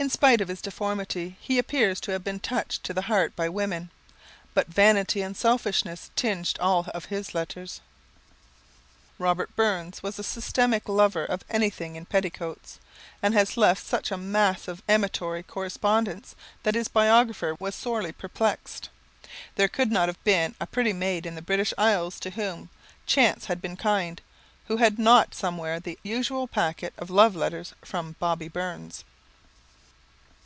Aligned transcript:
In 0.00 0.10
spite 0.10 0.40
of 0.40 0.46
his 0.46 0.62
deformity, 0.62 1.36
he 1.40 1.58
appears 1.58 1.98
to 2.02 2.12
have 2.12 2.22
been 2.22 2.38
touched 2.38 2.84
to 2.84 2.94
the 2.94 3.02
heart 3.10 3.34
by 3.34 3.48
women, 3.48 3.90
but 4.54 4.68
vanity 4.68 5.22
and 5.22 5.36
selfishness 5.36 6.12
tinged 6.14 6.54
all 6.60 6.86
of 6.94 7.06
his 7.06 7.34
letters. 7.34 7.80
[Sidenote: 7.80 9.08
Systematic 9.10 9.18
Lovers] 9.18 9.26
Robert 9.48 9.56
Burns 9.56 10.02
was 10.04 10.16
a 10.16 10.22
systematic 10.22 10.88
lover 10.88 11.24
of 11.24 11.42
anything 11.50 11.96
in 11.96 12.06
petticoats, 12.06 12.78
and 13.20 13.34
has 13.34 13.56
left 13.56 13.84
such 13.84 14.12
a 14.12 14.16
mass 14.16 14.68
of 14.68 14.84
amatory 14.88 15.42
correspondence 15.42 16.36
that 16.62 16.76
his 16.76 16.86
biographer 16.86 17.56
was 17.58 17.74
sorely 17.74 18.12
perplexed. 18.12 18.90
There 19.56 19.66
could 19.66 19.90
not 19.90 20.08
have 20.08 20.22
been 20.22 20.54
a 20.60 20.66
pretty 20.68 20.92
maid 20.92 21.26
in 21.26 21.34
the 21.34 21.42
British 21.42 21.74
Isles, 21.76 22.20
to 22.20 22.30
whom 22.30 22.68
chance 23.04 23.46
had 23.46 23.60
been 23.60 23.76
kind, 23.76 24.20
who 24.68 24.76
had 24.76 24.96
not 24.96 25.34
somewhere 25.34 25.80
the 25.80 25.98
usual 26.04 26.46
packet 26.46 26.94
of 26.96 27.10
love 27.10 27.34
letters 27.34 27.74
from 27.84 28.14
"Bobby" 28.20 28.46
Burns. 28.46 29.02